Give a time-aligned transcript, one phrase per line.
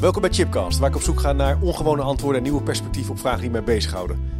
[0.00, 3.18] Welkom bij Chipcast, waar ik op zoek ga naar ongewone antwoorden en nieuwe perspectieven op
[3.18, 4.30] vragen die mij bezighouden.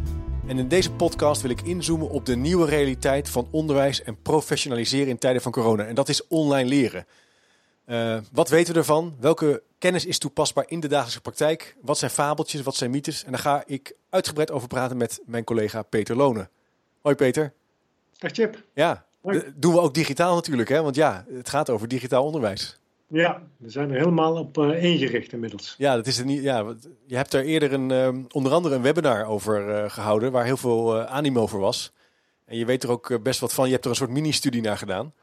[0.47, 5.07] En in deze podcast wil ik inzoomen op de nieuwe realiteit van onderwijs en professionaliseren
[5.07, 5.85] in tijden van corona.
[5.85, 7.05] En dat is online leren.
[7.85, 9.15] Uh, wat weten we ervan?
[9.19, 11.75] Welke kennis is toepasbaar in de dagelijkse praktijk?
[11.81, 12.61] Wat zijn fabeltjes?
[12.61, 13.23] Wat zijn mythes?
[13.23, 16.49] En daar ga ik uitgebreid over praten met mijn collega Peter Lonen.
[17.01, 17.53] Hoi Peter.
[18.17, 18.63] Dag Chip.
[18.73, 19.05] Ja,
[19.55, 20.81] doen we ook digitaal natuurlijk, hè?
[20.81, 22.79] Want ja, het gaat over digitaal onderwijs.
[23.11, 25.75] Ja, we zijn er helemaal op uh, ingericht inmiddels.
[25.77, 26.43] Ja, dat is niet.
[26.43, 30.45] Ja, je hebt er eerder een, uh, onder andere een webinar over uh, gehouden, waar
[30.45, 31.93] heel veel animo voor was.
[32.45, 33.65] En je weet er ook best wat van.
[33.65, 35.13] Je hebt er een soort mini-studie naar gedaan.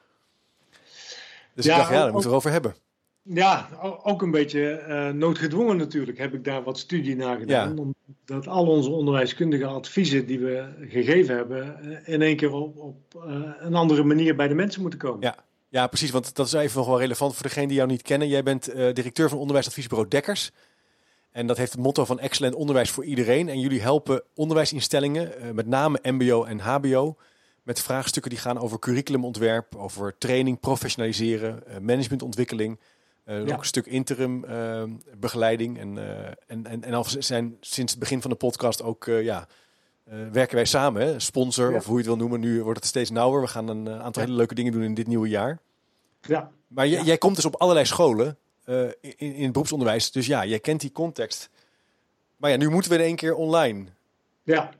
[1.54, 2.74] Dus ja, ik dacht, ja, daar moeten we over hebben.
[3.22, 3.68] Ja,
[4.02, 7.76] ook een beetje noodgedwongen natuurlijk heb ik daar wat studie naar gedaan.
[7.76, 7.82] Ja.
[7.82, 13.24] Omdat al onze onderwijskundige adviezen die we gegeven hebben, in één keer op, op
[13.58, 15.20] een andere manier bij de mensen moeten komen.
[15.20, 15.36] Ja,
[15.76, 16.10] ja, precies.
[16.10, 18.28] Want dat is even nog wel relevant voor degene die jou niet kennen.
[18.28, 20.50] Jij bent uh, directeur van onderwijsadviesbureau Dekkers.
[21.30, 23.48] En dat heeft het motto van excellent onderwijs voor iedereen.
[23.48, 27.16] En jullie helpen onderwijsinstellingen, uh, met name MBO en HBO,
[27.62, 32.80] met vraagstukken die gaan over curriculumontwerp, over training, professionaliseren, uh, managementontwikkeling.
[33.24, 33.40] Ja.
[33.40, 34.44] Ook een stuk interim
[35.18, 35.78] begeleiding.
[35.78, 35.98] En,
[36.46, 39.48] en, en, en al zijn sinds het begin van de podcast ook ja,
[40.12, 41.18] uh, werken wij samen, hè?
[41.20, 42.40] sponsor of hoe je het wil noemen.
[42.40, 43.40] Nu wordt het steeds nauwer.
[43.40, 45.60] We gaan een aantal hele leuke dingen doen in dit nieuwe jaar.
[46.26, 46.50] Ja.
[46.68, 50.10] Maar jij komt dus op allerlei scholen uh, in, in het beroepsonderwijs.
[50.10, 51.50] Dus ja, jij kent die context.
[52.36, 53.84] Maar ja, nu moeten we in één keer online.
[54.42, 54.70] Ja,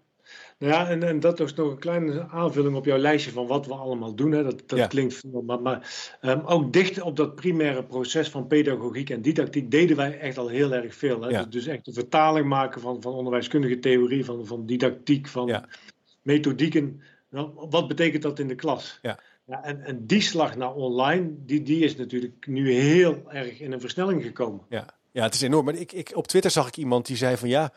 [0.59, 3.67] nou ja, en, en dat is nog een kleine aanvulling op jouw lijstje van wat
[3.67, 4.33] we allemaal doen.
[4.33, 4.43] Hè.
[4.43, 9.23] Dat, dat klinkt maar, maar um, ook dicht op dat primaire proces van pedagogiek en
[9.23, 11.21] didactiek deden wij echt al heel erg veel.
[11.21, 11.29] Hè.
[11.29, 11.43] Ja.
[11.43, 15.69] Dus, dus echt de vertaling maken van, van onderwijskundige theorie, van, van didactiek, van ja.
[16.23, 17.03] methodieken.
[17.31, 18.99] Nou, wat betekent dat in de klas?
[19.03, 19.19] Ja.
[19.47, 23.73] Ja, en, en die slag naar online, die, die is natuurlijk nu heel erg in
[23.73, 24.61] een versnelling gekomen.
[24.69, 25.65] Ja, ja het is enorm.
[25.65, 27.73] Maar ik, ik, op Twitter zag ik iemand die zei van ja,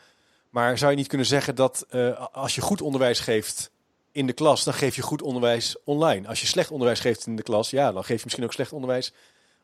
[0.49, 3.71] maar zou je niet kunnen zeggen dat uh, als je goed onderwijs geeft
[4.11, 6.27] in de klas, dan geef je goed onderwijs online.
[6.27, 8.73] Als je slecht onderwijs geeft in de klas, ja, dan geef je misschien ook slecht
[8.73, 9.13] onderwijs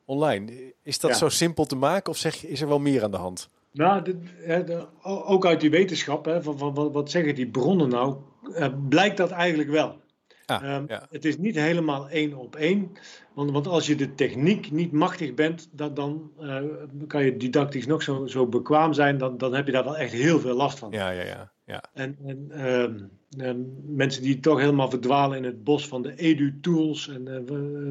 [0.05, 0.73] online.
[0.83, 1.17] Is dat ja.
[1.17, 3.49] zo simpel te maken of zeg je, is er wel meer aan de hand?
[3.71, 8.15] Nou, de, de, ook uit die wetenschap, hè, van, van, wat zeggen die bronnen nou,
[8.43, 10.03] uh, blijkt dat eigenlijk wel.
[10.45, 11.07] Ah, um, ja.
[11.09, 12.91] Het is niet helemaal één op één.
[13.33, 16.61] Want, want als je de techniek niet machtig bent, dat, dan uh,
[17.07, 19.17] kan je didactisch nog zo, zo bekwaam zijn.
[19.17, 20.91] Dan, dan heb je daar wel echt heel veel last van.
[20.91, 21.51] Ja, ja, ja.
[21.65, 21.83] ja.
[21.93, 27.07] En, en um, um, mensen die toch helemaal verdwalen in het bos van de edu-tools.
[27.07, 27.37] En uh,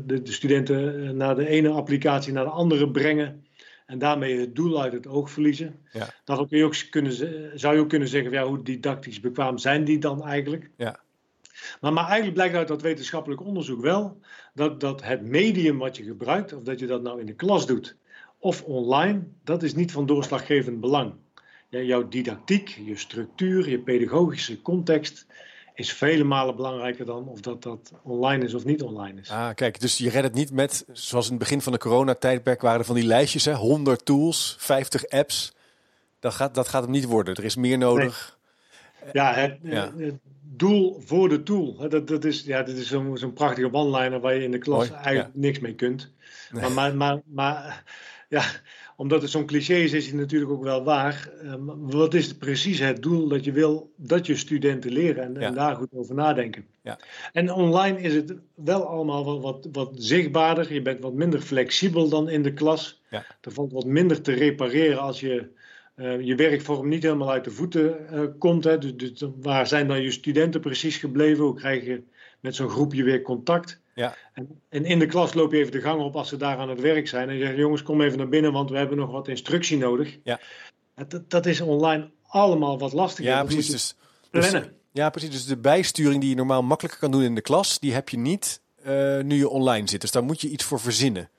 [0.06, 3.44] de, de, studenten naar de ene applicatie naar de andere brengen.
[3.86, 5.74] En daarmee het doel uit het oog verliezen.
[5.92, 6.08] Ja.
[6.24, 7.12] Dan kun je ook kunnen,
[7.58, 10.70] zou je ook kunnen zeggen, ja, hoe didactisch bekwaam zijn die dan eigenlijk?
[10.76, 11.02] Ja.
[11.80, 14.20] Maar, maar eigenlijk blijkt uit dat wetenschappelijk onderzoek wel
[14.54, 17.66] dat, dat het medium wat je gebruikt, of dat je dat nou in de klas
[17.66, 17.96] doet
[18.38, 21.14] of online, dat is niet van doorslaggevend belang.
[21.68, 25.26] Ja, jouw didactiek, je structuur, je pedagogische context
[25.74, 29.30] is vele malen belangrijker dan of dat dat online is of niet online is.
[29.30, 32.60] Ah, kijk, dus je redt het niet met, zoals in het begin van de coronatijdperk
[32.60, 35.54] waren er van die lijstjes, hè, 100 tools, 50 apps.
[36.20, 37.34] Dat gaat, dat gaat hem niet worden.
[37.34, 38.28] Er is meer nodig.
[38.28, 38.33] Nee.
[39.12, 39.92] Ja, het, ja.
[39.96, 40.14] het,
[40.56, 41.88] doel voor de tool.
[41.88, 45.34] Dat, dat is, ja, dit is zo'n prachtige one-liner waar je in de klas eigenlijk
[45.34, 45.40] ja.
[45.40, 46.12] niks mee kunt.
[46.50, 46.62] Nee.
[46.62, 47.84] Maar, maar, maar, maar,
[48.28, 48.42] ja,
[48.96, 51.30] omdat het zo'n cliché is, is het natuurlijk ook wel waar.
[51.44, 55.40] Um, wat is precies het doel dat je wil dat je studenten leren en, ja.
[55.40, 56.66] en daar goed over nadenken.
[56.82, 56.98] Ja.
[57.32, 60.72] En online is het wel allemaal wat, wat, wat zichtbaarder.
[60.72, 63.02] Je bent wat minder flexibel dan in de klas.
[63.40, 65.48] Er valt wat minder te repareren als je
[65.96, 68.64] uh, je werkvorm niet helemaal uit de voeten uh, komt.
[68.64, 68.78] Hè.
[68.78, 71.44] Dus, dus, waar zijn dan je studenten precies gebleven?
[71.44, 72.02] Hoe krijg je
[72.40, 73.80] met zo'n groepje weer contact?
[73.94, 74.16] Ja.
[74.32, 76.68] En, en, in de klas loop je even de gang op als ze daar aan
[76.68, 77.28] het werk zijn.
[77.28, 80.18] En je zegt, jongens, kom even naar binnen, want we hebben nog wat instructie nodig.
[80.22, 80.40] Ja.
[81.08, 83.30] Dat, dat is online allemaal wat lastiger.
[83.30, 83.70] Ja, precies.
[83.70, 83.96] Dus,
[84.30, 84.62] dus,
[84.92, 85.30] ja, precies.
[85.30, 88.18] Dus de bijsturing die je normaal makkelijker kan doen in de klas, die heb je
[88.18, 90.00] niet uh, nu je online zit.
[90.00, 91.30] Dus daar moet je iets voor verzinnen.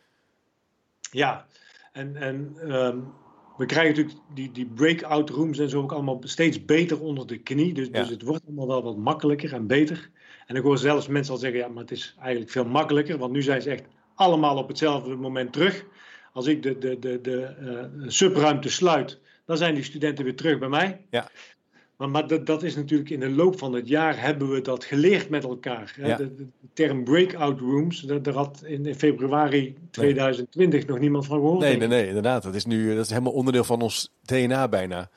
[1.12, 1.46] Ja,
[1.92, 3.14] en, en um,
[3.58, 7.38] we krijgen natuurlijk die, die breakout rooms en zo ook allemaal steeds beter onder de
[7.38, 7.74] knie.
[7.74, 8.00] Dus, ja.
[8.00, 10.10] dus het wordt allemaal wel wat makkelijker en beter.
[10.46, 13.18] En ik hoor zelfs mensen al zeggen, ja, maar het is eigenlijk veel makkelijker.
[13.18, 13.84] Want nu zijn ze echt
[14.16, 15.86] allemaal op hetzelfde moment terug.
[16.34, 20.60] als ik de, de, de, de uh, subruimte sluit, dan zijn die studenten weer terug
[20.60, 21.06] bij mij.
[21.10, 21.30] Ja.
[21.98, 24.84] Maar, maar dat, dat, is natuurlijk in de loop van het jaar hebben we dat
[24.84, 25.96] geleerd met elkaar.
[25.96, 31.60] De, de, term breakout rooms, daar had in, februari 2020 nog niemand van gehoord.
[31.60, 32.44] Nee, nee, nee, inderdaad.
[32.44, 35.10] Dat is nu dat is helemaal onderdeel van ons DNA bijna.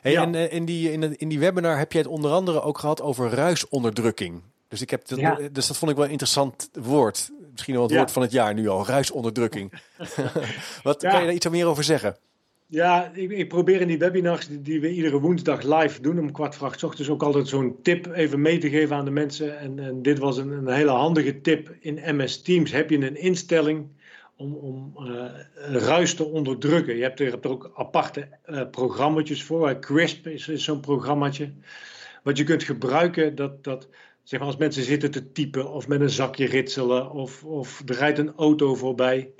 [0.00, 2.78] Hey, En uh, in, die, in, in die webinar heb je het onder andere ook
[2.78, 4.42] gehad over ruisonderdrukking.
[4.68, 5.38] Dus, ik heb dat, ja.
[5.52, 7.30] dus dat vond ik wel een interessant woord.
[7.52, 9.72] Misschien wel het woord van het jaar nu al, ruisonderdrukking.
[10.82, 12.16] Wat kan je daar iets meer over zeggen?
[12.70, 16.54] Ja, ik, ik, probeer in die webinars die, we iedere woensdag live doen, om kwart
[16.54, 19.58] voor ochtends, ook altijd zo'n tip even mee te geven aan de mensen.
[19.58, 21.76] En, en dit was een, een, hele handige tip.
[21.80, 23.86] In MS Teams heb je een instelling
[24.36, 25.24] om, om uh,
[25.72, 26.96] ruis te onderdrukken.
[26.96, 29.78] Je hebt er, ook aparte uh, programma's voor.
[29.78, 31.52] Crisp is, is zo'n programmaatje.
[32.22, 33.88] Wat je kunt gebruiken, dat, dat
[34.22, 37.94] zeg maar als mensen zitten te typen of met een zakje ritselen of, of er
[37.94, 39.32] rijdt een auto voorbij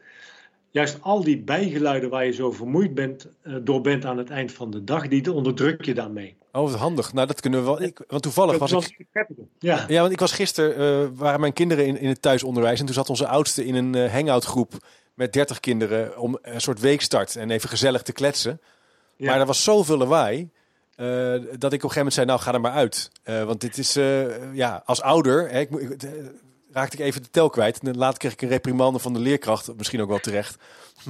[0.71, 4.53] juist al die bijgeluiden waar je zo vermoeid bent, uh, door bent aan het eind
[4.53, 6.37] van de dag, die onderdruk je daarmee.
[6.53, 7.13] Oh, handig.
[7.13, 7.83] Nou, dat kunnen we wel.
[7.83, 9.07] Ik, want toevallig was ik.
[9.59, 9.85] Ja.
[9.89, 12.81] ja, want ik was gisteren, uh, waren mijn kinderen in, in het thuisonderwijs.
[12.81, 14.73] En toen zat onze oudste in een uh, hangout groep
[15.15, 18.61] met 30 kinderen om een soort weekstart en even gezellig te kletsen.
[19.17, 19.31] Ja.
[19.31, 20.51] Maar er was zoveel lawaai.
[20.97, 23.11] Uh, dat ik op een gegeven moment zei, nou ga er maar uit.
[23.25, 23.99] Want dit is,
[24.53, 25.71] ja, als ouder, hè, ik,
[26.79, 27.79] raakte ik even de tel kwijt.
[27.79, 30.57] En later kreeg ik een reprimande van de leerkracht, misschien ook wel terecht.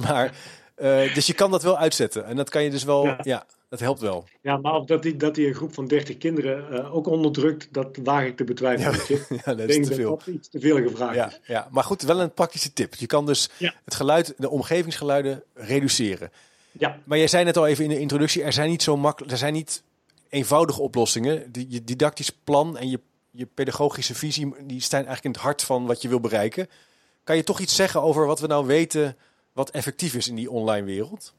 [0.07, 0.33] Maar,
[0.81, 2.25] uh, dus je kan dat wel uitzetten.
[2.25, 4.27] En dat kan je dus wel, ja, ja dat helpt wel.
[4.41, 7.67] Ja, maar of dat die, dat die een groep van 30 kinderen uh, ook onderdrukt,
[7.71, 8.99] dat waag ik te betwijfelen.
[9.07, 10.09] Ja, ja dat is denk te veel.
[10.09, 11.39] Dat iets te veel gevraagd ja, is.
[11.43, 12.95] Ja, maar goed, wel een praktische tip.
[12.95, 13.49] Je kan dus
[13.85, 16.31] het geluid, de omgevingsgeluiden reduceren.
[16.71, 16.99] Ja.
[17.03, 19.37] Maar jij zei net al even in de introductie, er zijn niet zo makkelijk, er
[19.37, 19.83] zijn niet
[20.29, 21.51] eenvoudige oplossingen.
[21.51, 22.99] Die, je didactisch plan en je
[23.31, 26.67] je pedagogische visie, die staan eigenlijk in het hart van wat je wil bereiken.
[27.23, 29.15] Kan je toch iets zeggen over wat we nou weten
[29.53, 31.33] wat effectief is in die online wereld?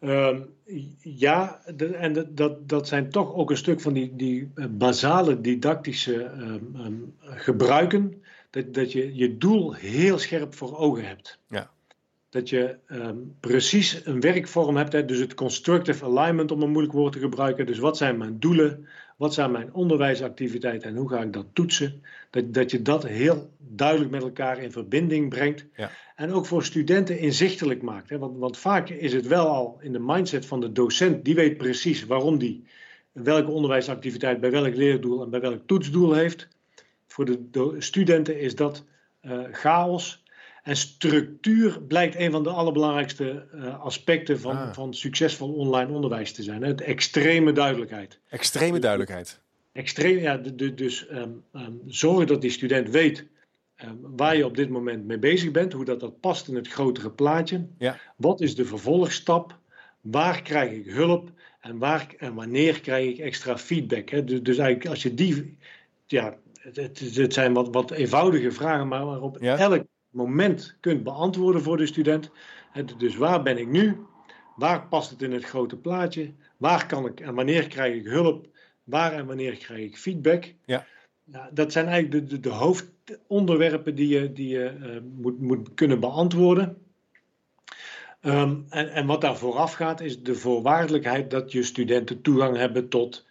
[0.00, 0.54] Um,
[1.00, 4.66] ja, de, en de, dat, dat zijn toch ook een stuk van die, die uh,
[4.70, 8.22] basale didactische um, um, gebruiken.
[8.50, 11.38] Dat, dat je je doel heel scherp voor ogen hebt.
[11.48, 11.70] Ja.
[12.28, 12.76] Dat je
[13.40, 14.92] precies een werkvorm hebt.
[14.92, 17.66] Hè, dus het constructive alignment, om een moeilijk woord te gebruiken.
[17.66, 18.86] Dus wat zijn mijn doelen?
[19.16, 22.02] Wat zijn mijn onderwijsactiviteiten en hoe ga ik dat toetsen?
[22.30, 25.64] Dat, dat je dat heel duidelijk met elkaar in verbinding brengt.
[25.76, 25.90] Ja.
[26.16, 28.10] En ook voor studenten inzichtelijk maakt.
[28.10, 28.18] Hè?
[28.18, 31.56] Want, want vaak is het wel al in de mindset van de docent, die weet
[31.56, 32.64] precies waarom die
[33.12, 36.48] welke onderwijsactiviteit bij welk leerdoel en bij welk toetsdoel heeft.
[37.06, 38.84] Voor de studenten is dat
[39.22, 40.24] uh, chaos.
[40.66, 44.74] En structuur blijkt een van de allerbelangrijkste uh, aspecten van, ah.
[44.74, 46.62] van succesvol online onderwijs te zijn.
[46.62, 46.74] Hè?
[46.74, 48.18] De extreme duidelijkheid.
[48.28, 49.40] Extreme duidelijkheid.
[49.72, 53.26] Extreem, ja, de, de, dus um, um, zorgen dat die student weet
[53.84, 56.68] um, waar je op dit moment mee bezig bent, hoe dat, dat past in het
[56.68, 57.66] grotere plaatje.
[57.78, 58.00] Ja.
[58.16, 59.58] Wat is de vervolgstap?
[60.00, 61.30] Waar krijg ik hulp?
[61.60, 64.08] En, waar, en wanneer krijg ik extra feedback?
[64.08, 64.24] Hè?
[64.24, 65.58] Dus, dus eigenlijk als je die,
[66.06, 69.56] ja, het, het zijn wat, wat eenvoudige vragen, maar waarop ja.
[69.56, 69.84] elk
[70.16, 72.30] moment kunt beantwoorden voor de student.
[72.96, 73.96] Dus waar ben ik nu?
[74.56, 76.32] Waar past het in het grote plaatje?
[76.56, 78.46] Waar kan ik en wanneer krijg ik hulp?
[78.84, 80.54] Waar en wanneer krijg ik feedback?
[80.64, 80.86] Ja.
[81.24, 85.74] ja dat zijn eigenlijk de, de, de hoofdonderwerpen die je, die je uh, moet, moet
[85.74, 86.76] kunnen beantwoorden.
[88.22, 92.88] Um, en, en wat daar vooraf gaat, is de voorwaardelijkheid dat je studenten toegang hebben
[92.88, 93.25] tot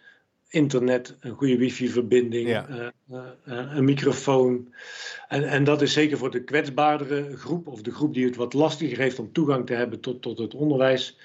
[0.56, 2.66] internet, een goede wifi-verbinding, ja.
[2.68, 4.74] uh, uh, een microfoon.
[5.28, 8.52] En, en dat is zeker voor de kwetsbaardere groep, of de groep die het wat
[8.54, 11.18] lastiger heeft om toegang te hebben tot, tot het onderwijs.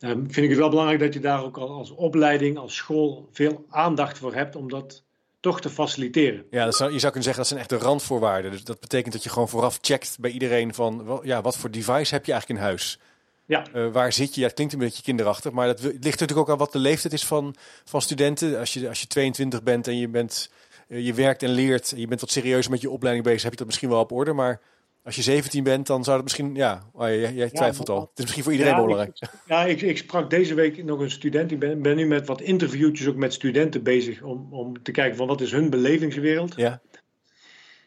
[0.00, 3.64] Um, vind ik het wel belangrijk dat je daar ook als opleiding, als school, veel
[3.68, 5.02] aandacht voor hebt om dat
[5.40, 6.44] toch te faciliteren.
[6.50, 8.50] Ja, dat zou, je zou kunnen zeggen dat zijn echt de randvoorwaarden.
[8.50, 12.14] Dus dat betekent dat je gewoon vooraf checkt bij iedereen van, ja, wat voor device
[12.14, 12.98] heb je eigenlijk in huis?
[13.46, 13.66] Ja.
[13.74, 14.40] Uh, waar zit je?
[14.40, 17.12] Ja, het klinkt een beetje kinderachtig, maar dat ligt natuurlijk ook aan wat de leeftijd
[17.12, 18.58] is van, van studenten.
[18.58, 20.50] Als je, als je 22 bent en je, bent,
[20.88, 23.50] uh, je werkt en leert, en je bent wat serieuzer met je opleiding bezig, heb
[23.50, 24.32] je dat misschien wel op orde.
[24.32, 24.60] Maar
[25.04, 28.00] als je 17 bent, dan zou het misschien, ja, oh, jij, jij twijfelt ja, al.
[28.00, 29.18] Het is misschien voor iedereen ja, belangrijk.
[29.18, 31.50] Ik, ja, ik, ik, sprak deze week nog een student.
[31.50, 35.16] Ik ben, ben nu met wat interviewtjes ook met studenten bezig om, om te kijken
[35.16, 36.52] van wat is hun belevingswereld.
[36.56, 36.80] Ja.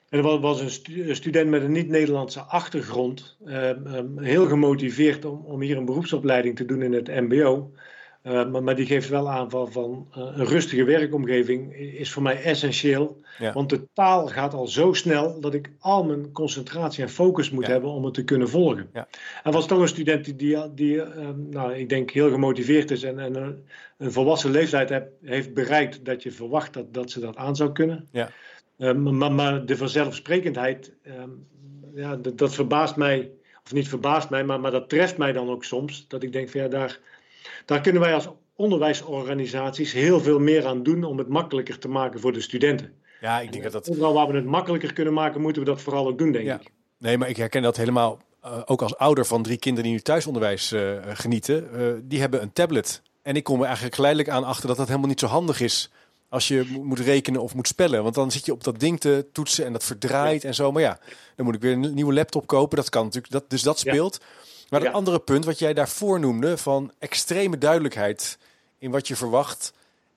[0.09, 5.61] En er was een student met een niet-Nederlandse achtergrond, uh, um, heel gemotiveerd om, om,
[5.61, 7.71] hier een beroepsopleiding te doen in het MBO.
[8.23, 12.21] Uh, maar, maar, die geeft wel aan van, van uh, een rustige werkomgeving is voor
[12.21, 13.21] mij essentieel.
[13.39, 13.53] Ja.
[13.53, 17.65] Want de taal gaat al zo snel dat ik al mijn concentratie en focus moet
[17.65, 17.71] ja.
[17.71, 18.89] hebben om het te kunnen volgen.
[18.93, 19.07] Ja.
[19.43, 21.03] Er was toch een student die, die, die
[21.49, 23.63] nou, ik denk heel gemotiveerd is en, en
[23.97, 27.71] een volwassen leeftijd heb, heeft bereikt dat je verwacht dat, dat ze dat aan zou
[27.71, 28.07] kunnen.
[28.11, 28.29] Ja.
[28.77, 31.13] Uh, maar, maar, de vanzelfsprekendheid, uh,
[31.95, 33.31] ja, dat, dat, verbaast mij.
[33.65, 36.05] of niet verbaast mij, maar, maar dat treft mij dan ook soms.
[36.07, 36.99] Dat ik denk van ja, daar,
[37.65, 42.19] daar kunnen wij als onderwijsorganisaties heel veel meer aan doen om het makkelijker te maken
[42.19, 42.93] voor de studenten.
[43.21, 43.89] Ja, ik denk dat dat.
[43.89, 46.71] Overal waar we het makkelijker kunnen maken, moeten we dat vooral ook doen, denk ik.
[46.97, 48.21] Nee, maar ik herken dat helemaal.
[48.45, 52.41] Uh, ook als ouder van drie kinderen die nu thuisonderwijs uh, genieten, uh, die hebben
[52.41, 53.01] een tablet.
[53.21, 55.91] En ik kom er eigenlijk geleidelijk aan achter dat dat helemaal niet zo handig is
[56.29, 58.03] als je moet rekenen of moet spellen.
[58.03, 60.71] Want dan zit je op dat ding te toetsen en dat verdraait en zo.
[60.71, 60.99] Maar ja,
[61.35, 62.77] dan moet ik weer een nieuwe laptop kopen.
[62.77, 63.33] Dat kan natuurlijk.
[63.33, 64.19] Dat, dus dat speelt.
[64.69, 68.37] Maar het andere punt wat jij daarvoor noemde, van extreme duidelijkheid
[68.77, 69.73] in wat je verwacht.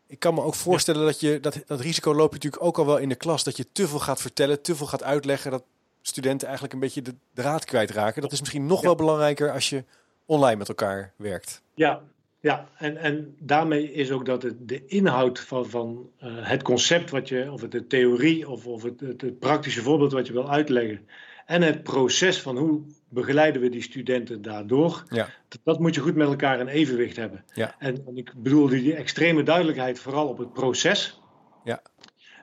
[0.06, 2.86] Ik kan me ook voorstellen dat je dat, dat risico loop je natuurlijk ook al
[2.86, 3.44] wel in de klas.
[3.44, 5.50] Dat je te veel gaat vertellen, te veel gaat uitleggen.
[5.50, 5.62] Dat
[6.02, 8.22] studenten eigenlijk een beetje de draad kwijtraken.
[8.22, 9.84] Dat is misschien nog wel belangrijker als je
[10.26, 11.62] online met elkaar werkt.
[11.74, 12.02] Ja,
[12.40, 17.10] ja, en, en daarmee is ook dat het, de inhoud van, van uh, het concept
[17.10, 20.32] wat je, of het de theorie of, of het, het, het, praktische voorbeeld wat je
[20.32, 21.08] wil uitleggen.
[21.46, 25.04] En het proces van hoe begeleiden we die studenten daardoor.
[25.08, 25.28] Ja.
[25.48, 27.44] Dat, dat moet je goed met elkaar in evenwicht hebben.
[27.54, 27.74] Ja.
[27.78, 31.20] En, en ik bedoel die extreme duidelijkheid vooral op het proces.
[31.64, 31.82] Ja.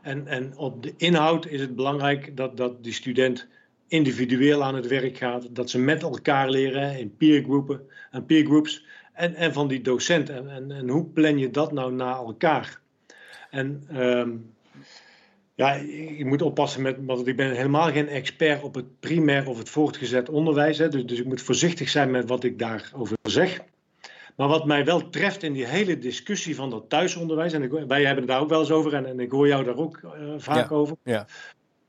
[0.01, 3.47] En, en op de inhoud is het belangrijk dat, dat die student
[3.87, 5.55] individueel aan het werk gaat.
[5.55, 8.85] Dat ze met elkaar leren in peergroepen en peergroups
[9.17, 10.29] en, en van die docent.
[10.29, 12.79] En, en, en hoe plan je dat nou na elkaar?
[13.49, 14.53] En um,
[15.55, 19.57] ja, ik moet oppassen met, want ik ben helemaal geen expert op het primair of
[19.57, 20.77] het voortgezet onderwijs.
[20.77, 23.59] Hè, dus, dus ik moet voorzichtig zijn met wat ik daarover zeg.
[24.35, 28.05] Maar wat mij wel treft in die hele discussie van dat thuisonderwijs, en ik, wij
[28.05, 30.33] hebben het daar ook wel eens over, en, en ik hoor jou daar ook uh,
[30.37, 30.95] vaak ja, over.
[31.03, 31.27] Ja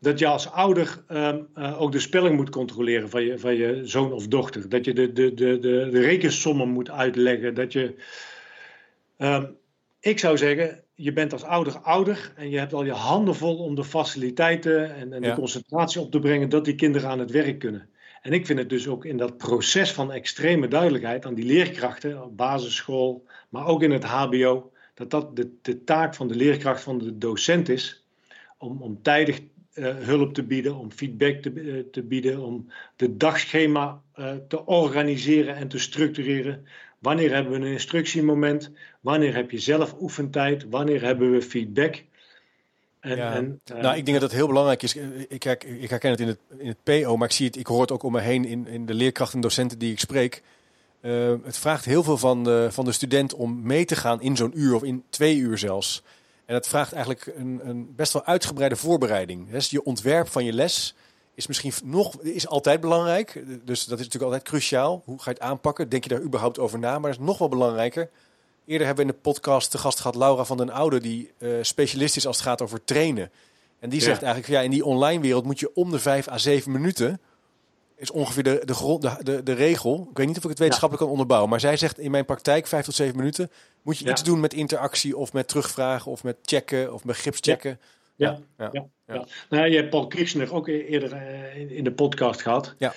[0.00, 3.80] dat je als ouder um, uh, ook de spelling moet controleren van je, van je
[3.84, 4.68] zoon of dochter.
[4.68, 7.54] Dat je de, de, de, de, de rekensommen moet uitleggen.
[7.54, 7.94] Dat je,
[9.18, 9.56] um,
[10.00, 13.56] ik zou zeggen, je bent als ouder ouder en je hebt al je handen vol
[13.56, 15.28] om de faciliteiten en, en ja.
[15.28, 17.88] de concentratie op te brengen dat die kinderen aan het werk kunnen.
[18.22, 22.24] En ik vind het dus ook in dat proces van extreme duidelijkheid aan die leerkrachten,
[22.24, 26.82] op basisschool, maar ook in het HBO, dat dat de, de taak van de leerkracht
[26.82, 28.06] van de docent is
[28.58, 29.40] om, om tijdig
[29.78, 34.66] uh, hulp te bieden, om feedback te, uh, te bieden, om de dagschema uh, te
[34.66, 36.66] organiseren en te structureren.
[36.98, 38.70] Wanneer hebben we een instructiemoment?
[39.00, 40.66] Wanneer heb je zelf oefentijd?
[40.70, 42.04] Wanneer hebben we feedback?
[43.00, 43.34] En, ja.
[43.34, 44.96] en, nou, ik denk dat het heel belangrijk is.
[45.28, 47.66] Ik, ik, ik herken het in het, in het PO, maar ik zie het, ik
[47.66, 50.42] hoor het ook om me heen in, in de leerkrachten en docenten die ik spreek.
[51.44, 54.60] het vraagt heel veel van de, van de student om mee te gaan in zo'n
[54.60, 56.02] uur of in twee uur zelfs.
[56.48, 59.50] En dat vraagt eigenlijk een, een best wel uitgebreide voorbereiding.
[59.50, 60.94] Dus je ontwerp van je les
[61.34, 63.42] is misschien nog is altijd belangrijk.
[63.64, 65.02] Dus dat is natuurlijk altijd cruciaal.
[65.04, 65.88] Hoe ga je het aanpakken?
[65.88, 66.98] Denk je daar überhaupt over na?
[66.98, 68.10] Maar dat is nog wel belangrijker.
[68.66, 71.58] Eerder hebben we in de podcast de gast gehad Laura van den Oude, die uh,
[71.62, 73.30] specialist is als het gaat over trainen.
[73.78, 74.04] En die ja.
[74.04, 77.20] zegt eigenlijk, ja, in die online wereld moet je om de vijf à zeven minuten
[77.98, 80.06] is ongeveer de, de, grond, de, de, de regel.
[80.10, 81.50] Ik weet niet of ik het wetenschappelijk kan onderbouwen.
[81.50, 83.50] Maar zij zegt in mijn praktijk, vijf tot zeven minuten,
[83.82, 84.10] moet je ja.
[84.10, 87.80] iets doen met interactie of met terugvragen of met checken of met gipschecken.
[88.16, 88.86] Ja, ja, ja.
[89.06, 89.26] ja.
[89.48, 92.74] Nou, je hebt Paul Kirchner ook e-, eerder uh, in de podcast gehad.
[92.78, 92.92] Ja.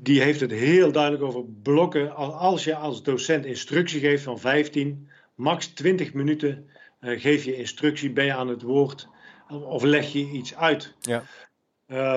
[0.00, 2.14] Die heeft het heel duidelijk over blokken.
[2.14, 6.70] Als je als docent instructie geeft van 15, max 20 minuten
[7.00, 9.08] uh, geef je instructie, ben je aan het woord
[9.48, 10.94] of leg je iets uit.
[11.00, 11.22] Ja.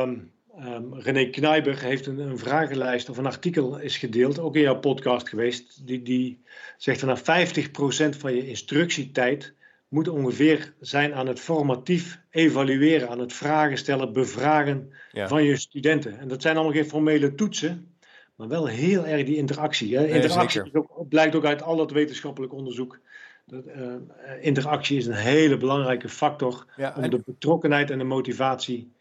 [0.01, 4.62] Um, Um, René Knijber heeft een, een, vragenlijst of een artikel is gedeeld, ook in
[4.62, 5.88] jouw podcast geweest.
[5.88, 6.41] Die, die
[6.77, 9.53] zegt van nou 50% van je instructietijd
[9.88, 15.27] moet ongeveer zijn aan het formatief evalueren, aan het vragen stellen, bevragen ja.
[15.27, 16.19] van je studenten.
[16.19, 17.93] En dat zijn allemaal geen formele toetsen,
[18.36, 19.98] maar wel heel erg die interactie.
[19.98, 20.07] Hè?
[20.07, 23.00] Interactie nee, ook, blijkt ook uit al dat wetenschappelijk onderzoek.
[23.45, 23.93] Dat, uh,
[24.41, 28.91] interactie is een hele belangrijke factor ja, om de betrokkenheid en de motivatie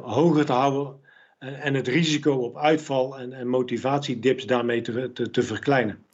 [0.00, 1.00] hoger te houden
[1.38, 6.06] en, en, het risico op uitval en, en motivatiedips daarmee te, te, te, verkleinen.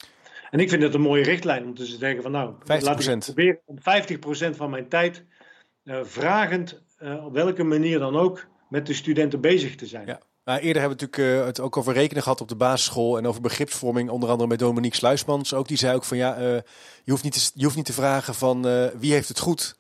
[0.50, 2.64] En ik vind het een mooie richtlijn om te denken van nou, 50%.
[2.66, 5.24] laat ik proberen om 50% van mijn tijd
[5.84, 10.06] uh, vragend, uh, op welke manier dan ook, met de studenten bezig te zijn.
[10.06, 10.20] Ja.
[10.44, 13.26] Nou, eerder hebben we natuurlijk uh, het ook over rekenen gehad op de basisschool en
[13.26, 15.54] over begripsvorming, onder andere met Dominique Sluismans.
[15.54, 16.38] Ook die zei ook van ja,
[17.04, 18.62] je, hoeft niet te, je hoeft niet te vragen van
[18.98, 19.76] wie heeft het goed,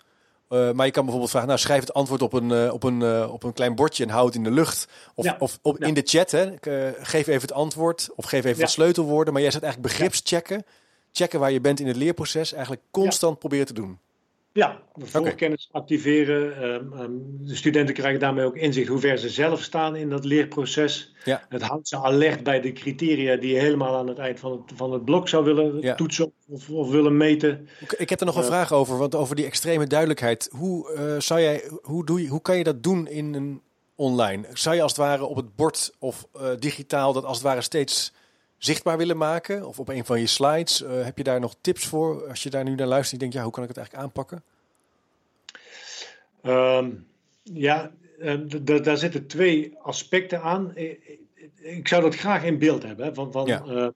[0.48, 3.00] uh, maar je kan bijvoorbeeld vragen, nou schrijf het antwoord op een, uh, op een,
[3.00, 4.88] uh, op een klein bordje en houd het in de lucht.
[5.14, 5.36] Of, ja.
[5.38, 5.86] of op, ja.
[5.86, 6.52] in de chat, hè.
[7.00, 8.62] geef even het antwoord of geef even ja.
[8.62, 9.32] wat sleutelwoorden.
[9.32, 10.64] Maar jij zet eigenlijk begripschecken,
[11.12, 13.98] checken waar je bent in het leerproces, eigenlijk constant proberen te doen.
[14.52, 15.80] Ja, voorkennis okay.
[15.80, 16.64] activeren.
[16.64, 20.24] Um, um, de studenten krijgen daarmee ook inzicht hoe ver ze zelf staan in dat
[20.24, 21.14] leerproces.
[21.24, 21.46] Ja.
[21.48, 24.72] Het houdt ze alert bij de criteria die je helemaal aan het eind van het,
[24.74, 25.94] van het blok zou willen ja.
[25.94, 27.68] toetsen of, of, willen meten.
[27.96, 30.48] Ik heb er nog een uh, vraag over, want over die extreme duidelijkheid.
[30.52, 33.62] Hoe, uh, zou jij, hoe, doe je, hoe kan je dat doen in een
[33.94, 34.46] online?
[34.52, 36.28] Zou je als het ware op het bord of
[36.58, 38.12] digitaal dat als het ware steeds
[38.58, 39.66] zichtbaar willen maken?
[39.66, 40.78] Of op een van je slides?
[40.88, 43.42] heb je daar nog tips voor als je daar nu naar luistert en denkt, ja,
[43.42, 44.42] hoe kan ik het eigenlijk aanpakken?
[46.42, 46.90] Ehm,
[47.42, 47.92] ja,
[48.82, 50.72] daar zitten twee aspecten aan.
[51.56, 53.14] Ik zou dat graag in beeld hebben.
[53.14, 53.92] Van, van, ja.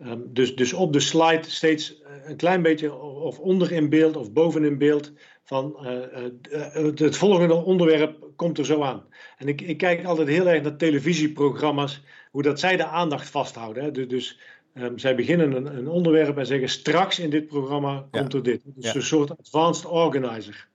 [0.00, 4.16] Ehm, dus, dus op de slide steeds eh, een klein beetje of onder in beeld
[4.16, 5.12] of boven in beeld
[5.44, 9.04] van uh, het volgende onderwerp komt er zo aan.
[9.36, 13.82] En ik, ik kijk altijd heel erg naar televisieprogramma's, hoe dat zij de aandacht vasthouden.
[13.82, 14.06] Hè.
[14.06, 14.38] Dus,
[14.74, 18.62] um, zij beginnen een, een, onderwerp en zeggen straks in dit programma komt er dit.
[18.64, 20.68] Dus een soort advanced organizer.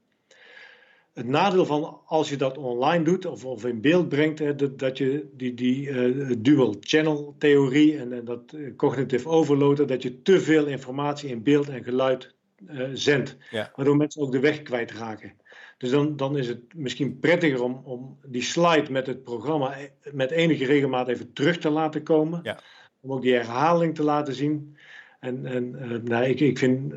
[1.13, 4.79] Het nadeel van als je dat online doet of, of in beeld brengt, hè, dat,
[4.79, 10.03] dat, je die, die uh, dual channel theorie en, en dat uh, cognitive overload, dat
[10.03, 12.35] je te veel informatie in beeld en geluid
[12.69, 13.37] uh, zendt.
[13.75, 15.33] Waardoor mensen ook de weg kwijtraken.
[15.77, 19.75] Dus dan, dan is het misschien prettiger om, om die slide met het programma
[20.11, 22.39] met enige regelmaat even terug te laten komen.
[22.43, 22.59] Ja.
[23.01, 24.77] Om ook die herhaling te laten zien.
[25.19, 26.93] En, en uh, nou, ik, ik vind,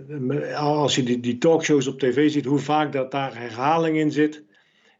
[0.54, 4.44] als je die, die talkshows op tv ziet, hoe vaak dat daar herhaling in zit.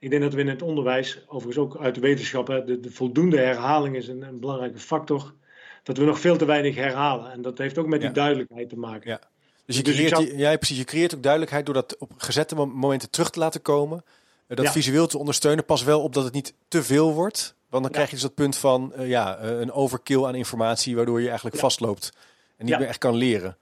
[0.01, 3.39] Ik denk dat we in het onderwijs, overigens ook uit de wetenschap, de, de voldoende
[3.39, 5.35] herhaling is een, een, belangrijke factor.
[5.83, 7.33] Dat we nog veel te weinig herhalen.
[7.33, 9.11] En dat heeft ook met die duidelijkheid te maken.
[9.11, 9.21] Ja.
[9.69, 13.11] Dus je dus creëert, ja, precies, je creëert ook duidelijkheid door dat op gezette momenten
[13.11, 14.05] terug te laten komen.
[14.47, 15.65] Eh, dat visueel te ondersteunen.
[15.65, 17.55] Pas wel op dat het niet te veel wordt.
[17.69, 21.21] Want dan krijg je dus dat punt van uh, ja, een overkill aan informatie, waardoor
[21.21, 22.13] je eigenlijk vastloopt.
[22.57, 23.57] En niet meer echt kan leren.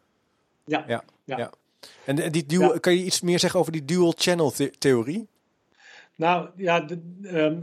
[0.64, 0.84] Ja.
[0.86, 1.04] ja.
[1.24, 1.50] ja.
[2.04, 5.28] En die dual, kan je iets meer zeggen over die dual channel theorie?
[6.16, 6.86] Nou ja,
[7.22, 7.60] ehm,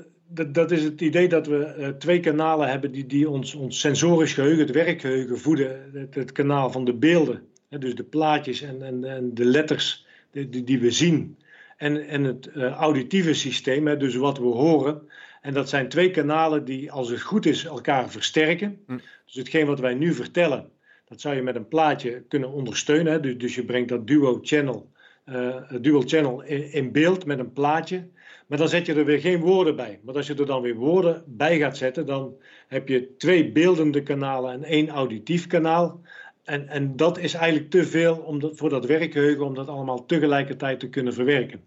[0.47, 4.33] dat is het idee dat we eh, twee kanalen hebben die, die ons, ons sensorisch
[4.33, 5.89] geheugen, het werkgeheugen voeden.
[5.93, 7.47] Het, het kanaal van de beelden,
[7.79, 11.37] dus de plaatjes en, en, en de letters die, die we zien.
[11.77, 15.01] En, en het uh, auditieve systeem, hè, dus wat we horen.
[15.41, 18.79] En dat zijn twee kanalen die, als het goed is, elkaar versterken.
[18.87, 18.97] Hm.
[19.25, 20.69] Dus hetgeen wat wij nu vertellen,
[21.05, 23.21] dat zou je met een plaatje kunnen ondersteunen.
[23.21, 24.91] Dus, dus je brengt dat duo channel,
[25.25, 28.07] uh, dual channel in, in, beeld met een plaatje.
[28.47, 29.99] Maar dan zet je er weer geen woorden bij.
[30.03, 32.35] Maar als je er dan weer woorden bij gaat zetten, dan
[32.67, 36.01] heb je twee beeldende kanalen en één auditief kanaal.
[36.43, 40.05] En, en dat is eigenlijk te veel om dat, voor dat werkgeheugen om dat allemaal
[40.05, 41.63] tegelijkertijd te kunnen verwerken.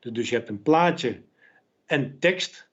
[0.00, 1.20] Dus je hebt een plaatje
[1.86, 2.68] en tekst.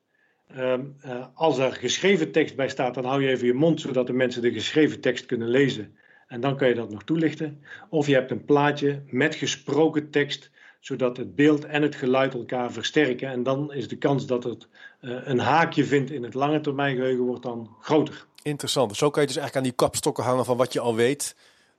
[0.57, 4.07] Um, uh, als er geschreven tekst bij staat, dan hou je even je mond zodat
[4.07, 5.95] de mensen de geschreven tekst kunnen lezen.
[6.27, 7.63] En dan kan je dat nog toelichten.
[7.89, 12.71] Of je hebt een plaatje met gesproken tekst, zodat het beeld en het geluid elkaar
[12.71, 13.29] versterken.
[13.29, 14.67] En dan is de kans dat het
[15.01, 18.25] uh, een haakje vindt in het lange termijn geheugen wordt dan groter.
[18.45, 18.97] Interessant.
[18.97, 21.35] Zo kan je dus eigenlijk aan die kapstokken hangen van wat je al weet.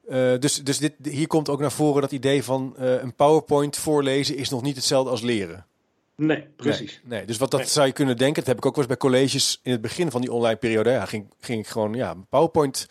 [0.09, 3.77] Uh, dus dus dit, hier komt ook naar voren dat idee van uh, een PowerPoint
[3.77, 5.67] voorlezen is nog niet hetzelfde als leren.
[6.17, 7.01] Nee, precies.
[7.05, 7.27] Nee, nee.
[7.27, 9.61] dus wat dat zou je kunnen denken, dat heb ik ook wel eens bij colleges
[9.63, 10.91] in het begin van die online periode.
[10.91, 12.89] Ja, ging, ging ik gewoon ja, PowerPoint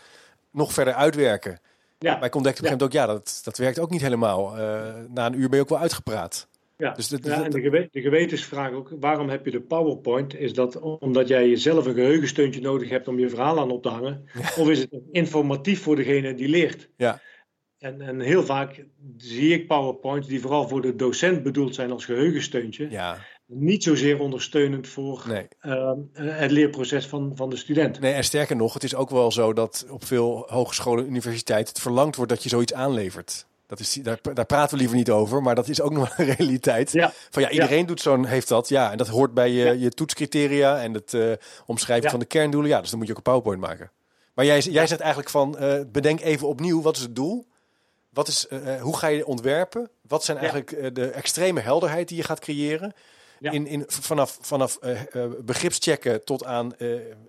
[0.52, 1.60] nog verder uitwerken.
[2.00, 2.16] Ja.
[2.16, 4.60] Maar ik ontdekte op een gegeven moment ook, ja, dat, dat werkt ook niet helemaal.
[4.60, 6.48] Uh, na een uur ben je ook wel uitgepraat.
[6.78, 10.36] Ja, dus ja en de, de gewetensvraag ook, waarom heb je de PowerPoint?
[10.36, 13.90] Is dat omdat jij jezelf een geheugensteuntje nodig hebt om je verhaal aan op te
[13.90, 14.30] hangen?
[14.60, 16.90] Of is het informatief voor degene die leert?
[16.98, 17.22] Ja.
[17.78, 18.86] En, en heel vaak
[19.18, 22.90] zie ik PowerPoints die vooral voor de docent bedoeld zijn als geheugensteuntje.
[22.90, 25.48] Ja niet zozeer ondersteunend voor nee.
[25.60, 28.00] Ehm, het leerproces van, van de student.
[28.00, 31.74] Nee, en sterker nog, het is ook wel zo dat op veel hogescholen en universiteiten
[31.74, 33.48] het verlangd wordt dat je zoiets aanlevert.
[33.68, 36.26] Dat is, daar, daar praten we liever niet over, maar dat is ook nog een
[36.26, 36.92] realiteit.
[36.92, 37.14] Ja.
[37.30, 38.70] Van ja, iedereen doet zo'n, heeft dat.
[38.70, 41.34] Ja, en dat hoort bij je, je toetscriteria en het uh,
[41.66, 42.70] omschrijven van de kerndoelen.
[42.70, 43.92] Ja, dus dan moet je ook een PowerPoint maken.
[44.34, 47.48] Maar jij, jij zegt eigenlijk van, uh, bedenk even opnieuw, wat is het doel?
[48.10, 49.90] Wat is, uh, hoe ga je ontwerpen?
[50.08, 52.94] Wat zijn eigenlijk de extreme helderheid die je gaat creëren?
[53.40, 54.80] In, in, vanaf vanaf
[55.42, 56.76] begripschecken tot aan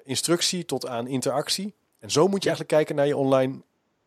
[0.03, 1.75] instructie, tot aan interactie.
[1.99, 3.62] En zo moet je eigenlijk kijken naar je online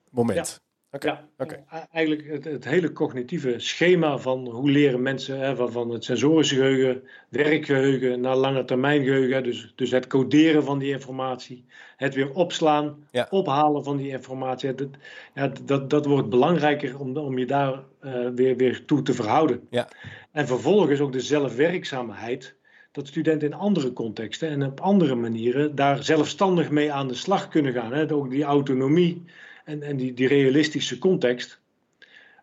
[0.09, 0.61] moment.
[0.91, 1.27] Ja.
[1.37, 1.63] Okay.
[1.71, 6.03] ja, eigenlijk het, het, hele cognitieve schema van hoe leren mensen, hè, van, van het
[6.03, 9.43] sensorische geheugen, werkgeheugen naar lange termijn geheugen.
[9.43, 11.65] Dus, dus het coderen van die informatie,
[11.97, 13.27] het weer opslaan, ja.
[13.29, 14.75] ophalen van die informatie.
[14.75, 14.87] Dat,
[15.33, 19.67] ja, dat, dat wordt belangrijker om, om je daar uh, weer, weer toe te verhouden.
[19.69, 19.87] Ja.
[20.31, 22.57] En vervolgens ook de zelfwerkzaamheid.
[22.91, 27.47] Dat studenten in andere contexten en op andere manieren daar zelfstandig mee aan de slag
[27.47, 27.93] kunnen gaan.
[27.93, 28.13] Hè.
[28.13, 29.23] Ook die autonomie
[29.69, 31.59] en, en die, die realistische context.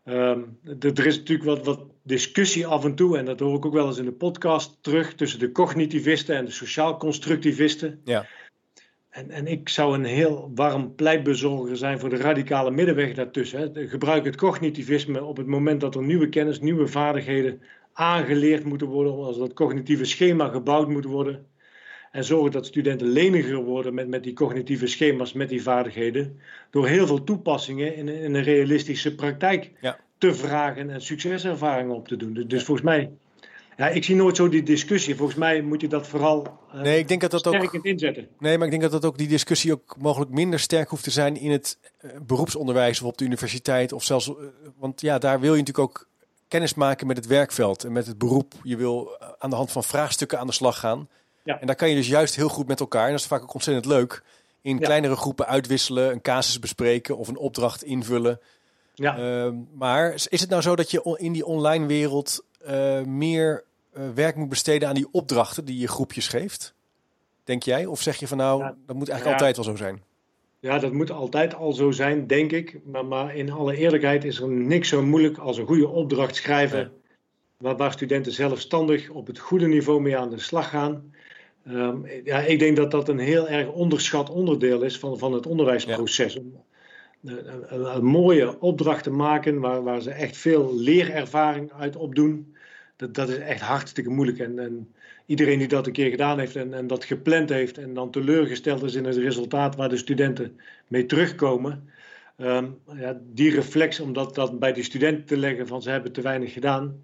[0.05, 3.73] Um, er is natuurlijk wat, wat discussie af en toe, en dat hoor ik ook
[3.73, 8.01] wel eens in de podcast terug, tussen de cognitivisten en de sociaal-constructivisten.
[8.05, 8.27] Ja.
[9.11, 13.61] En, en ik zou een heel warm pleitbezorger zijn voor de radicale middenweg daartussen.
[13.61, 13.89] Hè.
[13.89, 17.61] Gebruik het cognitivisme op het moment dat er nieuwe kennis, nieuwe vaardigheden
[17.93, 21.47] aangeleerd moeten worden, als dat cognitieve schema gebouwd moet worden.
[22.16, 26.40] En zorgen dat studenten leniger worden met, met die cognitieve schema's, met die vaardigheden.
[26.70, 29.98] Door heel veel toepassingen in, in een realistische praktijk ja.
[30.18, 32.33] te vragen en succeservaringen op te doen.
[32.33, 33.11] Dus, dus volgens mij
[33.76, 35.16] ja, ik zie nooit zo die discussie.
[35.16, 38.29] Volgens mij moet je dat vooral uh, nee, ik denk dat dat sterk ook, inzetten.
[38.38, 41.11] Nee, maar ik denk dat dat ook die discussie ook mogelijk minder sterk hoeft te
[41.11, 43.92] zijn in het uh, beroepsonderwijs of op de universiteit.
[43.92, 44.35] Of zelfs, uh,
[44.76, 46.09] want ja, daar wil je natuurlijk ook
[46.48, 48.52] kennis maken met het werkveld en met het beroep.
[48.62, 51.09] Je wil aan de hand van vraagstukken aan de slag gaan.
[51.47, 51.61] Ja.
[51.61, 53.55] En daar kan je dus juist heel goed met elkaar, en dat is vaak ook
[53.55, 54.23] ontzettend leuk,
[54.63, 58.41] in kleinere groepen uitwisselen, een casus bespreken of een opdracht invullen.
[58.95, 59.19] Ja.
[59.19, 63.65] Ehm, maar is het nou zo dat je in die online wereld uh, meer
[63.97, 66.75] uh, werk moet besteden aan die opdrachten die je groepjes geeft?
[67.45, 67.87] Denk jij?
[67.87, 70.03] Of zeg je van nou, dat moet eigenlijk altijd wel zo zijn?
[70.61, 72.81] Ja, dat moet altijd al zo zijn, denk ik.
[72.85, 76.93] Maar, maar in alle eerlijkheid is er niks zo moeilijk als een goede opdracht schrijven.
[77.57, 81.15] Waar, waar, studenten zelfstandig op het goede niveau mee aan de slag gaan.
[81.68, 85.46] Um, ja, ik denk dat dat een heel erg onderschat onderdeel is van, van het
[85.46, 86.35] onderwijsproces.
[86.35, 86.40] Ja.
[86.40, 86.64] Om
[87.24, 92.55] een, een, mooie opdracht te maken waar, waar ze echt veel leerervaring uit opdoen
[92.96, 94.38] dat, dat is echt hartstikke moeilijk.
[94.38, 94.94] En, en
[95.26, 98.83] iedereen die dat een keer gedaan heeft en, en dat gepland heeft en dan teleurgesteld
[98.83, 101.90] is in het resultaat waar de studenten mee terugkomen.
[102.38, 106.12] Um, ja, die reflex om dat, dat bij de studenten te leggen van ze hebben
[106.12, 107.02] te weinig gedaan.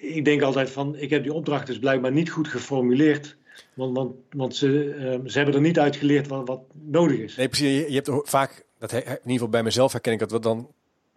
[0.00, 3.36] Ik denk altijd van ik heb die opdracht dus blijkbaar niet goed geformuleerd.
[3.74, 7.36] Want, want, want ze, um, ze hebben er niet uitgeleerd wat, wat nodig is.
[7.36, 7.78] Nee, precies.
[7.78, 10.68] Je, je hebt vaak, dat, in ieder geval bij mezelf herken ik dat, we dan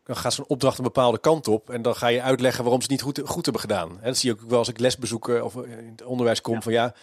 [0.08, 1.70] dan gaat zo'n opdracht een bepaalde kant op.
[1.70, 3.90] En dan ga je uitleggen waarom ze het niet goed, goed hebben gedaan.
[3.90, 6.62] En dat zie je ook wel als ik lesbezoeken of in het onderwijs kom.
[6.62, 6.94] Van ja,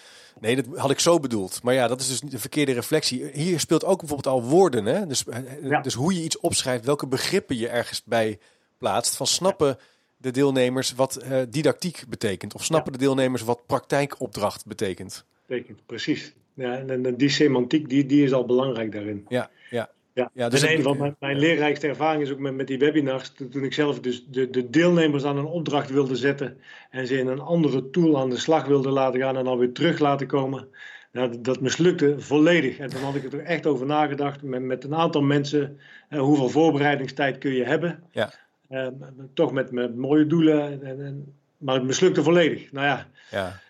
[0.40, 1.62] nee, dat had ik zo bedoeld.
[1.62, 3.30] Maar ja, dat is dus de verkeerde reflectie.
[3.32, 4.84] Hier speelt ook bijvoorbeeld al woorden.
[4.84, 5.06] Hè?
[5.06, 8.38] Dus, eh, dus hoe je iets opschrijft, welke begrippen je ergens bij
[8.78, 9.16] plaatst.
[9.16, 9.78] Van snappen
[10.24, 12.54] de deelnemers wat uh, didactiek betekent.
[12.54, 15.24] Of snappen de deelnemers wat praktijkopdracht betekent.
[15.46, 16.34] Betekent, precies.
[16.54, 19.26] Ja, en, en die semantiek die, die is al belangrijk daarin.
[19.28, 19.90] Ja, ja.
[20.12, 23.32] Ja, ja dus een van mijn, mijn leerrijkste ervaringen is ook met, met die webinars.
[23.50, 26.58] Toen, ik zelf dus de, de deelnemers aan een opdracht wilde zetten
[26.90, 29.72] en ze in een andere tool aan de slag wilde laten gaan en dan weer
[29.72, 30.68] terug laten komen.
[31.12, 32.78] Nou, dat mislukte volledig.
[32.78, 35.78] En toen had ik er echt over nagedacht met, met een aantal mensen.
[36.08, 38.02] Eh, hoeveel voorbereidingstijd kun je hebben?
[38.12, 38.32] Ja.
[38.68, 38.86] Eh,
[39.34, 40.82] toch met, met mooie doelen.
[40.82, 42.72] En, en, maar het mislukte volledig.
[42.72, 43.06] Nou ja.
[43.30, 43.60] Ja,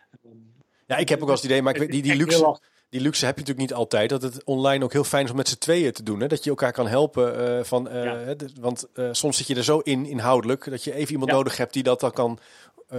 [0.87, 2.59] ja ik heb ook wel eens het idee, maar ik weet die, die luxe
[2.95, 4.11] die luxe heb je natuurlijk niet altijd.
[4.11, 6.21] Dat het online ook heel fijn is om met z'n tweeën te doen.
[6.21, 6.27] Hè?
[6.27, 7.41] Dat je elkaar kan helpen.
[7.41, 8.21] Uh, van, uh,
[8.61, 11.73] Want uh, soms zit je er zo in inhoudelijk dat je even iemand nodig hebt
[11.73, 12.39] die dat dan kan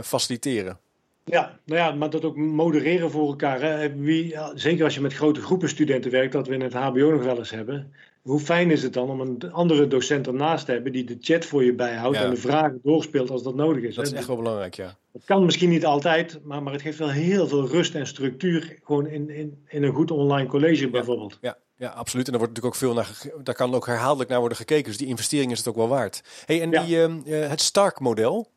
[0.02, 0.80] faciliteren.
[1.26, 3.62] Ja, nou ja, maar dat ook modereren voor elkaar.
[3.62, 3.96] Hè.
[3.96, 7.24] Wie, zeker als je met grote groepen studenten werkt, dat we in het HBO nog
[7.24, 7.94] wel eens hebben
[8.26, 11.46] hoe fijn is het dan om een andere docent ernaast te hebben die de chat
[11.46, 13.96] voor je bijhoudt en de vragen doorspeelt als dat nodig is.
[13.96, 14.98] Dat is echt wel belangrijk, ja.
[15.12, 18.80] Het kan misschien niet altijd, maar, maar het geeft wel heel veel rust en structuur
[18.84, 21.38] gewoon in, in, in een goed online college bijvoorbeeld.
[21.42, 21.58] Ja.
[21.78, 22.26] Ja, absoluut.
[22.26, 24.84] En daar wordt natuurlijk ook veel naar, daar kan ook herhaaldelijk naar worden gekeken.
[24.84, 26.24] Dus die investering is het ook wel waard.
[26.46, 28.48] Hey, en die, uh, het Stark-model,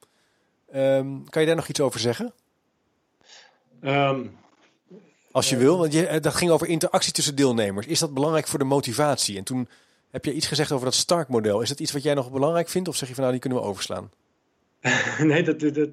[0.75, 2.33] um, kan je daar nog iets over zeggen?
[3.83, 4.37] Um,
[5.31, 7.87] als je wil, want je, eh, dat ging over interactie tussen deelnemers.
[7.87, 9.37] Is dat belangrijk voor de motivatie?
[9.37, 9.69] En toen
[10.11, 11.61] heb je iets gezegd over dat Stark-model.
[11.61, 12.89] Is dat iets wat jij nog belangrijk vindt?
[12.89, 14.11] Of zeg je van nou, die kunnen we overslaan?
[15.19, 15.89] nee, dat, dat,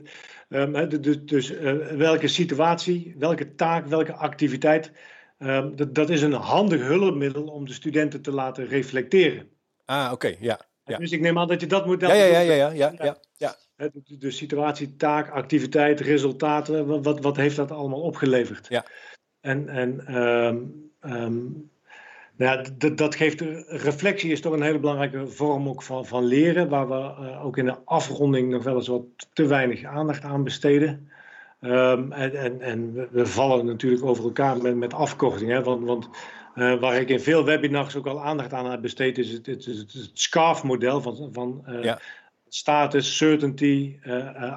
[0.49, 0.89] um,
[1.25, 4.91] dus uh, welke situatie, welke taak, welke activiteit.
[5.39, 9.49] Um, dat, dat is een handig hulpmiddel om de studenten te laten reflecteren.
[9.85, 10.97] Ah, oké, ja, ja.
[10.97, 12.09] Dus ik neem aan dat je dat model.
[12.09, 13.55] Ja, ja, ja, ja, ja, ja, ja.
[13.75, 17.03] De, de situatie, taak, activiteit, resultaten.
[17.03, 18.67] Wat, wat heeft dat allemaal opgeleverd?
[18.69, 18.85] Ja.
[19.41, 21.69] En, en um, um,
[22.37, 26.69] nou ja, dat geeft reflectie is toch een hele belangrijke vorm ook van, van leren,
[26.69, 30.43] waar we uh, ook in de afronding nog wel eens wat te weinig aandacht aan
[30.43, 31.09] besteden.
[31.61, 35.63] Um, en, en, en, we vallen natuurlijk over elkaar met, met afkortingen.
[35.63, 36.09] Want, want
[36.55, 39.65] uh, waar ik in veel webinars ook al aandacht aan heb besteed, is het, het,
[39.65, 41.99] het, het SCARF-model van, van uh, ja.
[42.55, 43.99] Status, certainty,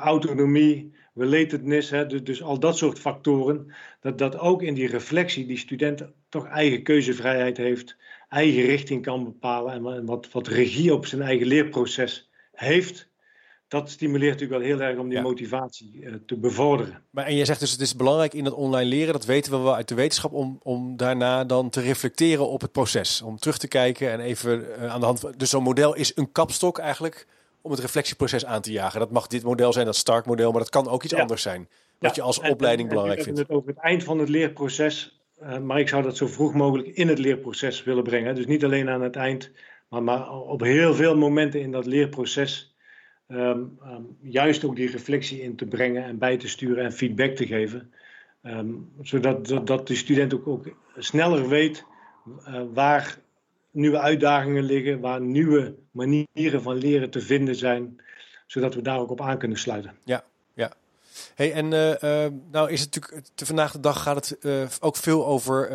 [0.02, 5.46] autonomie, relatedness, hè, dus, dus, al dat soort factoren, dat, dat ook in die reflectie
[5.46, 7.96] die student toch eigen keuzevrijheid heeft,
[8.28, 13.08] eigen richting kan bepalen en wat, wat regie op zijn eigen leerproces heeft.
[13.68, 17.02] Dat stimuleert natuurlijk wel heel erg om die motivatie uh, te bevorderen.
[17.10, 19.58] Maar en je zegt dus het is belangrijk in dat online leren, dat weten we
[19.58, 23.22] wel uit de wetenschap, om, om daarna dan te reflecteren op het proces.
[23.22, 25.38] Om terug te kijken en even uh, aan de hand.
[25.38, 27.26] Dus zo'n model is een kapstok eigenlijk
[27.68, 29.00] om het reflectieproces aan te jagen.
[29.00, 31.68] Dat mag dit model zijn, dat Stark-model, maar dat kan ook iets anders zijn.
[31.98, 33.38] Wat je als opleiding belangrijk vindt.
[33.38, 36.88] Het over het eind van het leerproces, uh, maar ik zou dat zo vroeg mogelijk
[36.88, 38.34] in het leerproces willen brengen.
[38.34, 39.50] Dus niet alleen aan het eind,
[39.88, 42.76] maar, maar op heel veel momenten in dat leerproces.
[43.26, 47.36] Um, um, juist ook die reflectie in te brengen en bij te sturen en feedback
[47.36, 47.92] te geven.
[48.42, 51.84] Ehm, zodat dat de student ook, ook sneller weet
[52.72, 53.18] waar
[53.70, 58.02] nieuwe uitdagingen liggen, waar nieuwe manieren van leren te vinden zijn,
[58.46, 59.98] zodat we daar ook op aan kunnen sluiten.
[60.04, 60.72] Ja, ja.
[61.34, 64.96] Hey, en uh, nou is het natuurlijk, te vandaag de dag gaat het uh, ook
[64.96, 65.70] veel over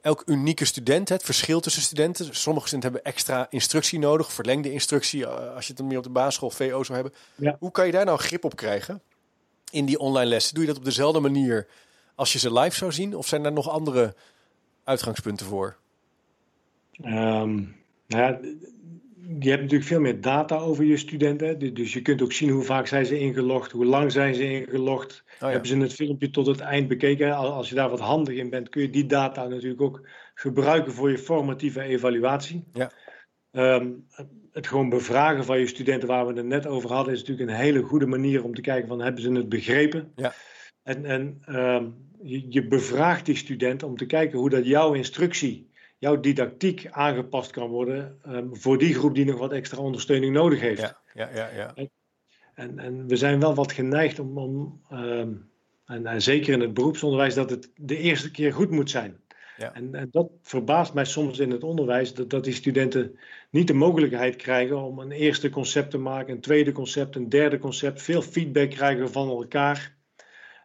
[0.00, 2.34] elk unieke student, het verschil tussen studenten.
[2.34, 6.50] Sommige studenten hebben extra instructie nodig, verlengde instructie, als je het meer op de basisschool
[6.50, 7.18] VO zou hebben.
[7.34, 7.56] Ja.
[7.58, 9.02] Hoe kan je daar nou grip op krijgen
[9.70, 10.54] in die online lessen?
[10.54, 11.66] Doe je dat op dezelfde manier
[12.14, 14.14] als je ze live zou zien, of zijn er nog andere
[14.84, 15.76] uitgangspunten voor?
[17.04, 18.40] Um, nou ja,
[19.38, 21.74] je hebt natuurlijk veel meer data over je studenten.
[21.74, 25.24] Dus je kunt ook zien hoe vaak zijn ze ingelogd, hoe lang zijn ze ingelogd.
[25.40, 27.36] Oh Hebben ze het filmpje tot het eind bekeken?
[27.36, 31.10] Als je daar wat handig in bent, kun je die data natuurlijk ook gebruiken voor
[31.10, 32.64] je formatieve evaluatie.
[32.72, 32.90] Ja.
[33.52, 34.06] Um,
[34.52, 37.56] het gewoon bevragen van je studenten, waar we het net over hadden, is natuurlijk een
[37.56, 40.12] hele goede manier om te kijken van hebben ze het begrepen.
[40.16, 40.32] Ja.
[40.82, 45.69] En, en um, je, je bevraagt die student om te kijken hoe dat jouw instructie
[46.00, 50.60] jouw didactiek aangepast kan worden um, voor die groep die nog wat extra ondersteuning nodig
[50.60, 50.80] heeft.
[50.80, 51.50] Ja, ja, ja.
[51.54, 51.88] ja.
[52.54, 55.50] En, en we zijn wel wat geneigd om, om um,
[55.84, 59.20] en, en, zeker in het beroepsonderwijs, dat het de eerste keer goed moet zijn.
[59.56, 59.74] Ja.
[59.74, 63.18] En, en, dat verbaast mij soms in het onderwijs, dat, dat die studenten
[63.50, 67.58] niet de mogelijkheid krijgen om een eerste concept te maken, een tweede concept, een derde
[67.58, 69.98] concept, veel feedback krijgen van elkaar.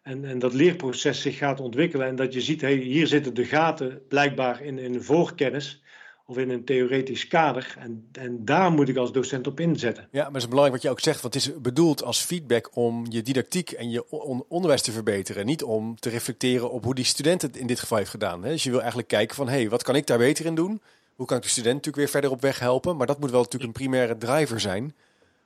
[0.05, 2.07] En, en dat leerproces zich gaat ontwikkelen.
[2.07, 5.83] En dat je ziet, hey, hier zitten de gaten blijkbaar in, in een voorkennis
[6.25, 7.75] of in een theoretisch kader.
[7.79, 10.07] En, en daar moet ik als docent op inzetten.
[10.11, 12.75] Ja, maar het is belangrijk wat je ook zegt, want het is bedoeld als feedback
[12.75, 14.09] om je didactiek en je
[14.47, 15.45] onderwijs te verbeteren.
[15.45, 18.41] Niet om te reflecteren op hoe die student het in dit geval heeft gedaan.
[18.41, 20.81] Dus je wil eigenlijk kijken van, hé, hey, wat kan ik daar beter in doen?
[21.15, 22.97] Hoe kan ik de student natuurlijk weer verder op weg helpen?
[22.97, 24.95] Maar dat moet wel natuurlijk een primaire driver zijn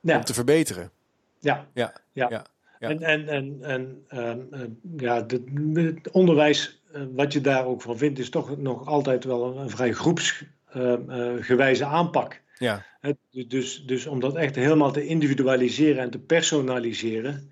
[0.02, 0.90] om te verbeteren.
[1.38, 2.26] Ja, ja, ja.
[2.30, 2.46] ja.
[2.88, 4.60] En, en, en, en ehm, eh,
[4.96, 9.56] ja, het onderwijs, eh, wat je daar ook van vindt, is toch nog altijd wel
[9.56, 12.40] een, vrij groepsgewijze ehm, aanpak.
[12.58, 12.84] Ja.
[13.30, 17.50] dus, dus om dat echt helemaal te individualiseren en te personaliseren,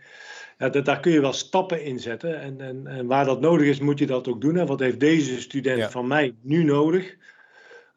[0.58, 2.40] ja, dat, daar kun je wel stappen in zetten.
[2.40, 4.56] En, en, en waar dat nodig is, moet je dat ook doen.
[4.56, 7.16] En wat heeft deze student van mij nu nodig?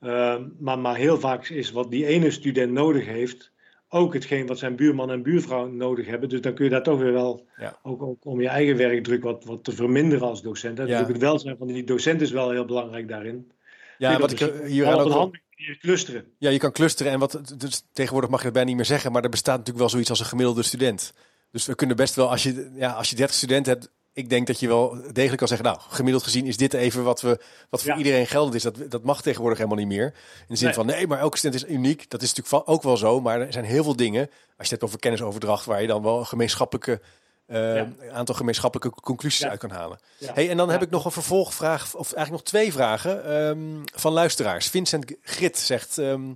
[0.02, 3.52] Ehm, maar, maar heel vaak is wat die ene student nodig heeft,
[3.94, 6.30] ook hetgeen wat zijn buurman en buurvrouw nodig hebben.
[6.30, 7.46] Dus dan kun je daar toch weer wel,
[7.84, 10.78] ook, ook, om je eigen werkdruk wat, wat te verminderen als docent.
[10.78, 13.52] Dus ook het welzijn van die docent is wel heel belangrijk daarin.
[13.98, 15.38] Ja, wat ik hier aan ook...
[15.80, 16.26] Clusteren.
[16.38, 19.12] Ja, je kan clusteren en wat, dus tegenwoordig mag je het bijna niet meer zeggen,
[19.12, 21.14] maar er bestaat natuurlijk wel zoiets als een gemiddelde student.
[21.52, 24.48] Dus we kunnen best wel, als je, ja, als je 30 studenten hebt, ik denk
[24.48, 27.84] dat je wel degelijk kan zeggen, nou, gemiddeld gezien is dit even wat, we, wat
[27.84, 28.64] voor iedereen geldend is.
[28.64, 30.06] Dat, dat mag tegenwoordig helemaal niet meer.
[30.06, 32.10] In de zin van, nee, maar elke student is uniek.
[32.10, 34.70] Dat is natuurlijk ook wel zo, maar er zijn heel veel dingen, als je het
[34.70, 37.02] hebt over kennisoverdracht, waar je dan wel een gemeenschappelijke,
[37.48, 40.00] uh, aantal gemeenschappelijke conclusies uit kan halen.
[40.26, 44.14] Hey, en dan heb ik nog een vervolgvraag, of eigenlijk nog twee vragen um, van
[44.14, 44.68] luisteraars.
[44.68, 46.34] Vincent Grit zegt, um,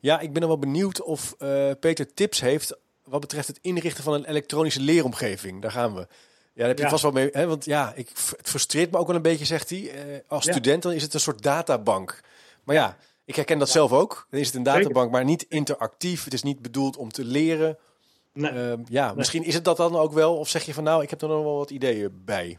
[0.00, 4.04] ja, ik ben er wel benieuwd of uh, Peter tips heeft wat betreft het inrichten
[4.04, 5.62] van een elektronische leeromgeving.
[5.62, 6.06] Daar gaan we.
[6.56, 7.28] Ja, daar heb je vast wel mee.
[7.32, 7.46] Hè?
[7.46, 9.90] Want ja, ik, het frustreert me ook wel een beetje, zegt hij.
[9.90, 12.20] Eh, als student dan is het een soort databank.
[12.64, 14.26] Maar ja, ik herken dat zelf ook.
[14.30, 16.24] Dan is het een databank, maar niet interactief.
[16.24, 17.78] Het is niet bedoeld om te leren.
[18.32, 18.50] Nee.
[18.50, 20.36] Ehm, ja, misschien is het dat dan ook wel.
[20.36, 22.58] Of zeg je van nou, ik heb er nog wel wat ideeën bij.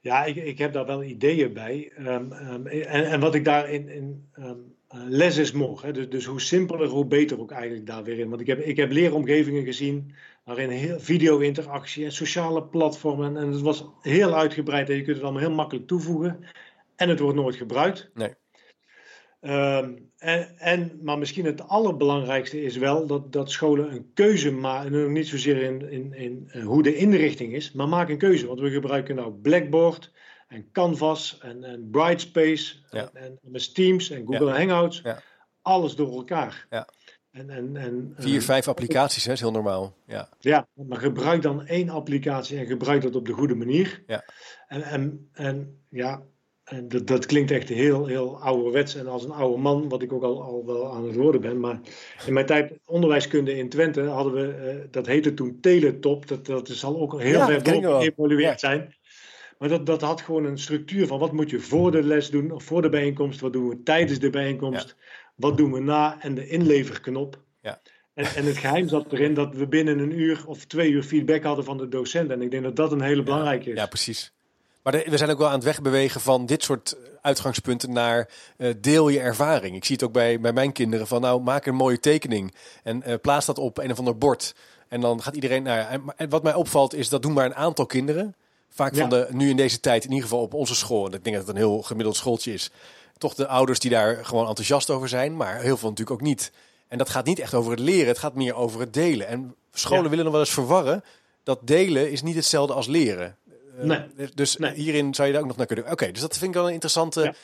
[0.00, 1.92] Ja, ik, ik heb daar wel ideeën bij.
[1.98, 4.50] Um, um, en, en wat ik daarin in, uh,
[4.90, 5.94] les is morgen.
[5.94, 8.28] Dus, dus hoe simpeler, hoe beter ook eigenlijk daar weer in.
[8.28, 10.14] Want ik heb, ik heb leeromgevingen gezien
[10.48, 13.36] waarin heel video-interactie en sociale platformen.
[13.36, 16.44] En het was heel uitgebreid en je kunt het allemaal heel makkelijk toevoegen.
[16.96, 18.10] En het wordt nooit gebruikt.
[18.14, 18.34] Nee.
[19.40, 24.94] Um, en, en, maar misschien het allerbelangrijkste is wel dat, dat scholen een keuze maken.
[24.94, 28.46] En niet zozeer in, in, in, in hoe de inrichting is, maar maak een keuze.
[28.46, 30.12] Want we gebruiken nou Blackboard,
[30.48, 35.00] en Canvas en, en Brightspace en, en, Teams en Google Hangouts.
[35.04, 35.22] Ja.
[35.62, 36.66] Alles door elkaar.
[36.70, 36.88] Ja.
[37.38, 39.94] En, en, en, Vier, vijf applicaties, hè, is heel normaal.
[40.06, 40.28] Ja.
[40.40, 44.02] ja, maar gebruik dan één applicatie en gebruik dat op de goede manier.
[44.06, 44.24] Ja.
[44.66, 46.22] En, en, en ja,
[46.64, 50.12] en dat, dat klinkt echt heel, heel ouderwets en als een oude man, wat ik
[50.12, 51.60] ook al, al wel aan het worden ben.
[51.60, 51.80] Maar
[52.26, 56.28] in mijn tijd onderwijskunde in Twente hadden we, uh, dat heette toen Teletop.
[56.28, 58.96] Dat, dat zal ook heel ja, ver geëvolueerd zijn.
[59.58, 62.50] Maar dat, dat had gewoon een structuur van wat moet je voor de les doen,
[62.50, 64.96] of voor de bijeenkomst, wat doen we tijdens de bijeenkomst,
[65.38, 67.38] wat doen we na en de inleverknop.
[67.60, 67.80] Ja.
[68.14, 71.42] En, en het geheim zat erin dat we binnen een uur of twee uur feedback
[71.42, 72.30] hadden van de docent.
[72.30, 73.76] En ik denk dat dat een hele belangrijke is.
[73.76, 74.32] Ja, precies.
[74.82, 79.08] Maar we zijn ook wel aan het wegbewegen van dit soort uitgangspunten naar uh, deel
[79.08, 79.76] je ervaring.
[79.76, 83.02] Ik zie het ook bij, bij mijn kinderen van nou maak een mooie tekening en
[83.06, 84.54] uh, plaats dat op een of ander bord.
[84.88, 86.00] En dan gaat iedereen naar.
[86.16, 88.34] En wat mij opvalt is dat doen maar een aantal kinderen.
[88.68, 91.24] vaak van de, nu in deze tijd, in ieder geval op onze school, en ik
[91.24, 92.70] denk dat het een heel gemiddeld schooltje is,
[93.18, 96.52] toch de ouders die daar gewoon enthousiast over zijn, maar heel veel natuurlijk ook niet.
[96.88, 99.26] En dat gaat niet echt over het leren, het gaat meer over het delen.
[99.26, 101.04] En scholen willen nog wel eens verwarren
[101.42, 103.36] dat delen is niet hetzelfde als leren.
[103.88, 104.00] Eh,
[104.34, 105.90] dus hierin zou je daar ook nog naar kunnen.
[105.90, 107.34] Oké, dus dat vind ik wel een interessante,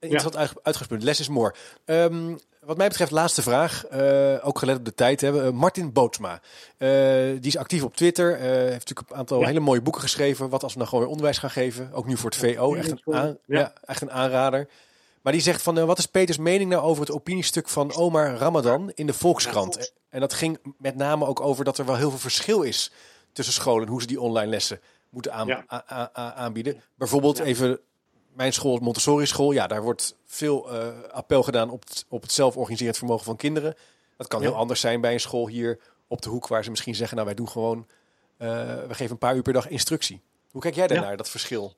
[0.00, 1.02] interessant uitgangspunt.
[1.02, 1.54] Les is more.
[1.84, 3.84] Ehm, wat mij betreft, laatste vraag.
[3.92, 5.46] Uh, ook gelet op de tijd hebben.
[5.46, 6.40] Uh, Martin Bootsma.
[6.78, 6.88] Uh,
[7.40, 8.36] die is actief op Twitter.
[8.38, 10.48] heeft natuurlijk een aantal hele mooie boeken geschreven.
[10.48, 11.92] Wat als we nou gewoon weer onderwijs gaan geven.
[11.92, 12.74] Ook nu voor het VO.
[12.74, 13.72] Echt een, ja.
[13.84, 14.68] echt een aanrader.
[15.26, 18.90] Maar die zegt van, wat is Peters mening nou over het opiniestuk van Omar Ramadan
[18.94, 19.92] in de Volkskrant?
[20.08, 22.92] En dat ging met name ook over dat er wel heel veel verschil is
[23.32, 23.88] tussen scholen.
[23.88, 25.64] Hoe ze die online lessen moeten aan,
[26.36, 26.82] aanbieden.
[26.94, 27.80] Bijvoorbeeld even
[28.32, 32.32] mijn school, Montessori school, ja, daar wordt veel uh, appel gedaan op het, op het
[32.32, 33.74] zelforganiserend vermogen van kinderen.
[34.16, 36.94] Dat kan heel anders zijn bij een school hier op de hoek, waar ze misschien
[36.94, 38.48] zeggen, nou wij doen gewoon, uh,
[38.88, 40.22] we geven een paar uur per dag instructie.
[40.50, 41.76] Hoe kijk jij daarnaar, dat verschil?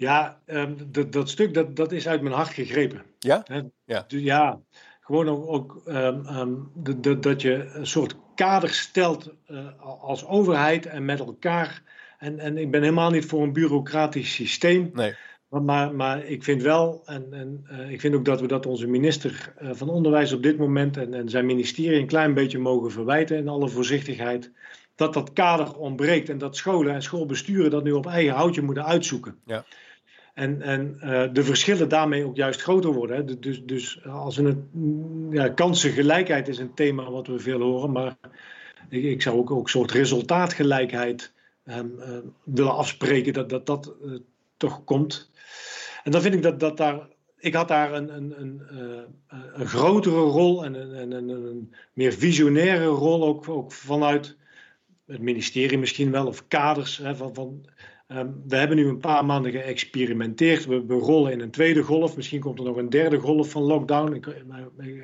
[0.00, 3.02] Ja, um, dat, dat stuk dat, dat is uit mijn hart gegrepen.
[3.18, 3.44] Ja?
[3.84, 4.04] ja.
[4.08, 4.60] ja,
[5.00, 9.66] gewoon ook, ook um, um, de, de, dat je een soort kader stelt uh,
[10.00, 11.82] als overheid en met elkaar.
[12.18, 14.90] En, en ik ben helemaal niet voor een bureaucratisch systeem.
[14.94, 15.14] Nee.
[15.48, 18.86] Maar, maar ik vind wel, en, en uh, ik vind ook dat we dat onze
[18.86, 22.90] minister uh, van Onderwijs op dit moment en, en zijn ministerie een klein beetje mogen
[22.90, 24.50] verwijten in alle voorzichtigheid.
[24.94, 28.84] Dat dat kader ontbreekt en dat scholen en schoolbesturen dat nu op eigen houtje moeten
[28.84, 29.38] uitzoeken.
[29.44, 29.64] Ja.
[30.34, 33.16] En, en uh, de verschillen daarmee ook juist groter worden.
[33.16, 33.38] Hè.
[33.38, 34.58] Dus, dus als we het,
[35.30, 38.16] ja, kansengelijkheid is een thema wat we veel horen, maar
[38.88, 41.32] ik, ik zou ook, een soort resultaatgelijkheid
[41.64, 41.92] um,
[42.44, 43.94] willen afspreken, dat dat, dat
[44.56, 45.30] toch komt.
[46.04, 47.08] En dan vind ik dat, dat daar.
[47.38, 48.62] Ik had daar een, een, een,
[49.52, 54.36] een grotere rol en een, een, een, meer visionaire rol ook, ook vanuit
[55.06, 56.96] het ministerie misschien wel, of kaders.
[56.96, 57.64] Hè, van, van,
[58.10, 60.66] Ehm, we hebben nu een paar maanden geëxperimenteerd.
[60.66, 62.16] We, we, rollen in een tweede golf.
[62.16, 64.14] Misschien komt er nog een derde golf van lockdown.
[64.14, 64.26] Ik,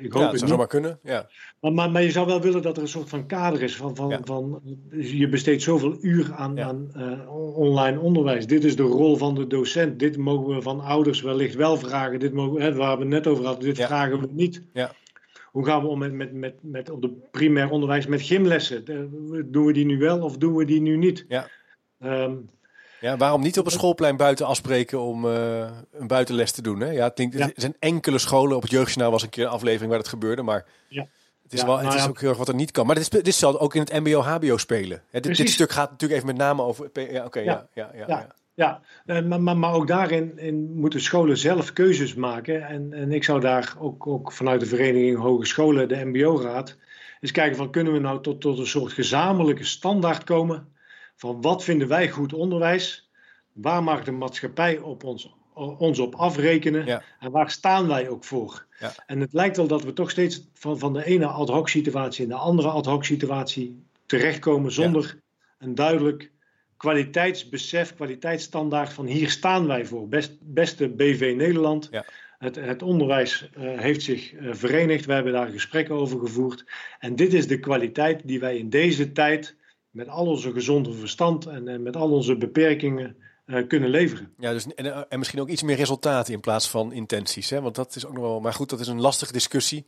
[0.01, 0.99] ik hoop ja, dat zou maar kunnen.
[1.03, 1.29] Ja.
[1.59, 3.75] Maar, maar, maar, je zou wel willen dat er een soort van kader is.
[3.75, 8.47] Van, van, van, je besteedt zoveel uur aan, aan uh, online onderwijs.
[8.47, 9.99] Dit is de rol van de docent.
[9.99, 12.19] Dit mogen we van ouders wellicht wel vragen.
[12.19, 14.63] Dit mogen, hè, waar we het net over hadden, dit vragen we niet.
[14.73, 14.91] Ja.
[15.51, 18.85] Hoe gaan we om met, met, met, met op het primair onderwijs met gymlessen?
[19.51, 21.25] Doen we die nu wel of doen we die nu niet?
[21.27, 21.47] Ja.
[22.03, 22.49] Um,
[22.99, 26.79] ja, waarom niet op een schoolplein buiten afspreken om uh, een buitenles te doen?
[26.79, 26.91] Hè?
[26.91, 28.55] Ja, het Er zijn enkele scholen.
[28.55, 30.41] Op het jeugdjournaal was een keer een aflevering waar het gebeurde.
[30.41, 31.07] Maar ja.
[31.43, 32.85] het is, wel, het is ook heel erg wat er niet kan.
[32.85, 35.01] Maar dit, is, dit zal ook in het mbo-hbo spelen.
[35.09, 36.89] Hè, dit, dit, stuk gaat natuurlijk even met name over...
[37.11, 37.67] Ja, oké, ja.
[37.73, 38.81] Ja, ja, ja, ja.
[39.05, 42.67] Eh, maar, maar, maar, ook daarin in moeten scholen zelf keuzes maken.
[42.67, 46.77] En, en ik zou daar ook, ook vanuit de Vereniging Hogescholen, de MBO-raad,
[47.19, 50.75] eens kijken van kunnen we nou tot, tot een soort gezamenlijke standaard komen
[51.17, 53.09] van wat vinden wij goed onderwijs?
[53.51, 55.35] Waar mag de maatschappij op ons,
[55.77, 57.03] ons op afrekenen?
[57.19, 58.65] En waar staan wij ook voor?
[58.79, 58.93] Ja.
[59.05, 62.23] En het lijkt wel dat we toch steeds van, van de ene ad hoc situatie
[62.23, 65.19] in de andere ad hoc situatie terechtkomen zonder
[65.57, 66.31] een duidelijk
[66.77, 70.07] kwaliteitsbesef, kwaliteitsstandaard van hier staan wij voor.
[70.07, 71.87] Best, beste BV Nederland.
[71.91, 72.05] Ja.
[72.37, 75.05] Het, het, onderwijs uh, heeft zich uh, verenigd.
[75.05, 76.65] We hebben daar gesprekken over gevoerd.
[76.99, 79.55] En dit is de kwaliteit die wij in deze tijd
[79.97, 84.33] met al onze gezonde verstand en, en met al onze beperkingen uh, kunnen leveren.
[84.37, 87.49] Ja, dus, en, eh, en, misschien ook iets meer resultaten in plaats van intenties.
[87.49, 87.61] Hè?
[87.61, 88.39] Want dat is ook nog wel.
[88.39, 89.85] Maar goed, dat is een lastige discussie.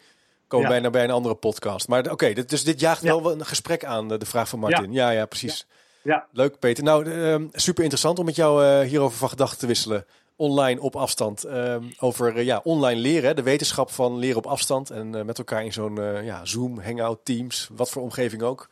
[0.48, 0.72] Komen ja.
[0.72, 1.88] bijna bij een andere podcast.
[1.88, 3.22] Maar oké, okay, dus dit jaagt ja.
[3.22, 4.94] wel een gesprek aan, de vraag van Martin.
[4.94, 5.66] Ja, ja, precies.
[6.02, 6.28] Ja.
[6.32, 6.84] Leuk, Peter.
[6.84, 10.06] Nou, uh, super interessant om met jou uh, hierover van gedachten te wisselen.
[10.36, 11.44] Online op afstand.
[11.44, 14.90] Ehm, over ja, online leren, de wetenschap van leren op afstand.
[14.90, 18.70] En met elkaar in zo'n ja, Zoom, Hangout, Teams, wat voor omgeving ook.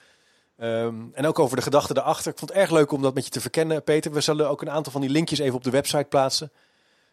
[0.62, 2.32] Um, en ook over de gedachten erachter.
[2.32, 4.12] Ik vond het erg leuk om dat met je te verkennen, Peter.
[4.12, 6.52] We zullen ook een aantal van die linkjes even op de website plaatsen.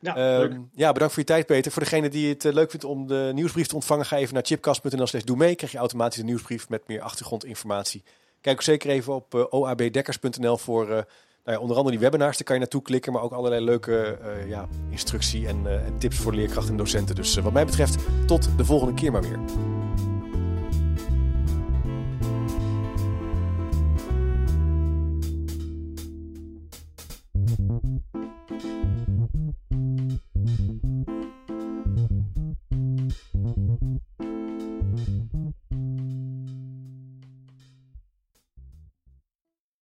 [0.00, 1.72] Ja, um, ja bedankt voor je tijd, Peter.
[1.72, 4.44] Voor degene die het uh, leuk vindt om de nieuwsbrief te ontvangen, ga even naar
[4.44, 5.54] chipcast.nl slash doe mee.
[5.54, 8.02] Krijg je automatisch een nieuwsbrief met meer achtergrondinformatie.
[8.40, 11.04] Kijk ook zeker even op uh, oabdekkers.nl voor uh, nou
[11.44, 12.37] ja, onder andere die webinars.
[12.37, 14.18] Daar kan je naartoe klikken, maar ook allerlei leuke
[14.48, 17.14] ja, instructie en, en tips voor leerkrachten en docenten.
[17.14, 17.96] Dus wat mij betreft,
[18.27, 19.38] tot de volgende keer maar weer.